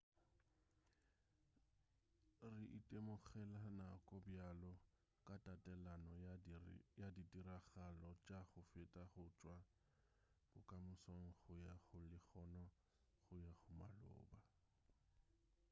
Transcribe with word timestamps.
re 2.51 2.63
itemogela 2.77 3.59
nako 3.79 4.15
bjalo 4.25 4.71
ka 5.27 5.35
tatelano 5.45 6.13
ya 7.01 7.07
ditiragalo 7.15 8.09
tša 8.25 8.39
go 8.51 8.61
feta 8.71 9.01
go 9.11 9.25
tšwa 9.37 9.57
bokamosong 10.51 11.25
go 11.41 11.53
ya 11.65 11.75
go 11.87 11.99
lehono 12.11 12.63
go 13.25 13.33
ya 13.43 13.51
go 13.61 13.69
maloba 13.79 14.39